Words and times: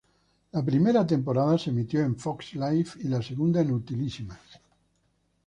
La 0.53 0.63
primera 0.65 1.05
temporada 1.05 1.59
se 1.59 1.69
emitió 1.69 2.01
en 2.03 2.17
Fox 2.17 2.55
Life 2.55 2.99
y 3.03 3.07
la 3.07 3.21
segunda 3.21 3.61
en 3.61 3.69
Utilísima. 3.71 4.35